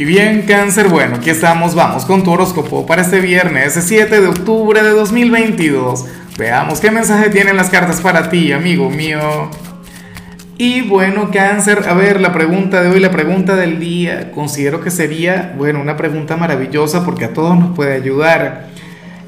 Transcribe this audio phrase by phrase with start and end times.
[0.00, 4.28] Y bien, cáncer, bueno, aquí estamos, vamos con tu horóscopo para este viernes 7 de
[4.28, 6.06] octubre de 2022.
[6.38, 9.50] Veamos qué mensaje tienen las cartas para ti, amigo mío.
[10.56, 14.90] Y bueno, cáncer, a ver, la pregunta de hoy, la pregunta del día, considero que
[14.90, 18.68] sería, bueno, una pregunta maravillosa porque a todos nos puede ayudar.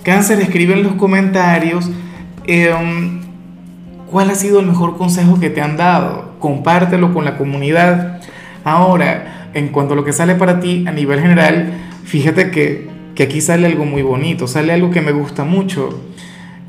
[0.04, 1.90] Cáncer, escribe en los comentarios
[2.46, 3.20] em,
[4.10, 6.36] cuál ha sido el mejor consejo que te han dado.
[6.38, 8.22] Compártelo con la comunidad.
[8.64, 11.72] Ahora, en cuanto a lo que sale para ti a nivel general,
[12.04, 12.90] fíjate que,
[13.22, 16.02] aquí sale algo muy bonito, sale algo que me gusta mucho.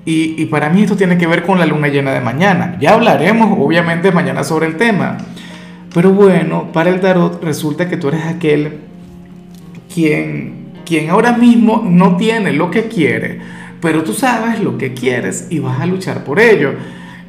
[0.05, 2.77] Y, y, para mí esto tiene que ver con la luna llena de mañana.
[2.79, 5.17] Ya hablaremos obviamente mañana sobre el tema.
[5.93, 8.79] Pero bueno, para el tarot resulta que tú eres aquel
[9.93, 13.39] quien, quien ahora mismo no tiene lo que quiere,
[13.79, 16.73] pero tú sabes lo que quieres y vas a luchar por ello.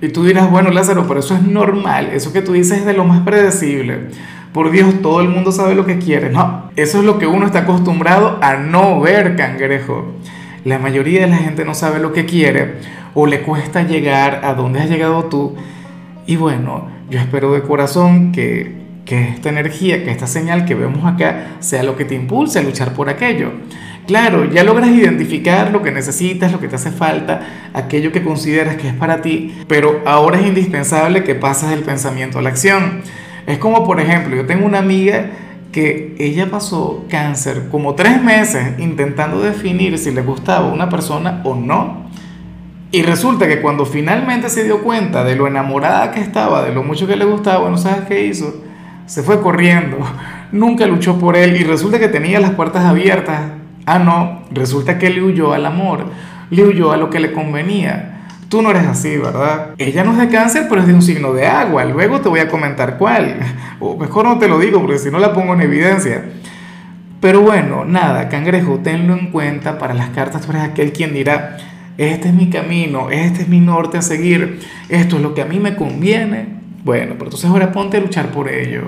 [0.00, 2.94] Y tú dirás, bueno Lázaro, pero eso es normal, eso que tú dices es de
[2.94, 4.08] lo más predecible
[4.54, 6.30] por Dios, todo el mundo sabe lo que quiere.
[6.30, 10.12] No, eso es lo que uno está acostumbrado a no ver, cangrejo.
[10.64, 12.76] La mayoría de la gente no sabe lo que quiere
[13.14, 15.56] o le cuesta llegar a donde has llegado tú.
[16.24, 21.04] Y bueno, yo espero de corazón que, que esta energía, que esta señal que vemos
[21.04, 23.50] acá, sea lo que te impulse a luchar por aquello.
[24.06, 28.76] Claro, ya logras identificar lo que necesitas, lo que te hace falta, aquello que consideras
[28.76, 33.02] que es para ti, pero ahora es indispensable que pases del pensamiento a la acción.
[33.46, 35.30] Es como, por ejemplo, yo tengo una amiga
[35.74, 41.54] que ella pasó cáncer como tres meses intentando definir si le gustaba una persona o
[41.54, 42.04] no.
[42.92, 46.84] Y resulta que cuando finalmente se dio cuenta de lo enamorada que estaba, de lo
[46.84, 48.62] mucho que le gustaba, bueno, ¿sabes qué hizo?
[49.06, 49.98] Se fue corriendo,
[50.52, 53.40] nunca luchó por él y resulta que tenía las puertas abiertas.
[53.84, 56.06] Ah, no, resulta que le huyó al amor,
[56.50, 58.13] le huyó a lo que le convenía.
[58.48, 59.70] Tú no eres así, ¿verdad?
[59.78, 61.84] Ella no es de cáncer, pero es de un signo de agua.
[61.84, 63.36] Luego te voy a comentar cuál.
[63.80, 66.24] O mejor no te lo digo, porque si no la pongo en evidencia.
[67.20, 70.42] Pero bueno, nada, cangrejo, tenlo en cuenta para las cartas.
[70.42, 71.56] Tú eres aquel quien dirá,
[71.98, 75.46] este es mi camino, este es mi norte a seguir, esto es lo que a
[75.46, 76.46] mí me conviene.
[76.84, 78.82] Bueno, pero entonces ahora ponte a luchar por ello.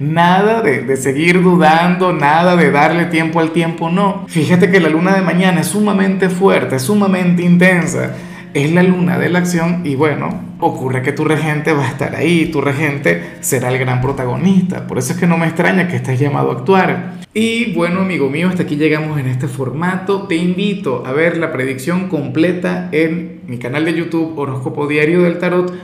[0.00, 4.24] Nada de, de, seguir dudando, nada de darle tiempo al tiempo, no.
[4.26, 8.14] Fíjate que la luna de mañana es sumamente fuerte, sumamente intensa
[8.54, 10.28] es la luna de la acción y bueno,
[10.60, 14.98] ocurre que tu regente va a estar ahí, tu regente será el gran protagonista, por
[14.98, 17.14] eso es que no me extraña que estés llamado a actuar.
[17.34, 20.28] Y bueno, amigo mío, hasta aquí llegamos en este formato.
[20.28, 25.38] Te invito a ver la predicción completa en mi canal de YouTube Horóscopo Diario del
[25.38, 25.74] Tarot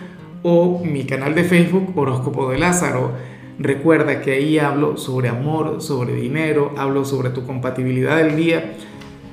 [0.45, 3.15] o mi canal de Facebook Horóscopo de Lázaro.
[3.59, 8.73] Recuerda que ahí hablo sobre amor, sobre dinero, hablo sobre tu compatibilidad del día